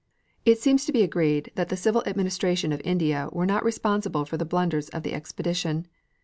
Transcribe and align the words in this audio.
It 0.45 0.57
seems 0.57 0.83
to 0.85 0.91
be 0.91 1.03
agreed 1.03 1.51
that 1.53 1.69
the 1.69 1.77
civil 1.77 2.01
administration 2.07 2.71
of 2.73 2.81
India 2.83 3.29
were 3.31 3.45
not 3.45 3.63
responsible 3.63 4.25
for 4.25 4.35
the 4.35 4.45
blunders 4.45 4.89
of 4.89 5.03
the 5.03 5.13
expedition. 5.13 5.85